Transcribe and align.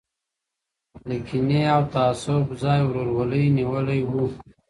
د 1.07 1.09
کینې 1.27 1.61
او 1.75 1.81
تعصب 1.93 2.43
ځای 2.61 2.79
ورورولۍ 2.85 3.45
نیولی 3.57 4.01
و. 4.05 4.11